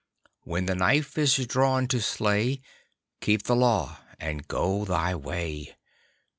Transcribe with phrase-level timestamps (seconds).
[0.45, 2.59] When the knife is drawn to slay,
[3.19, 5.75] Keep the Law and go thy way.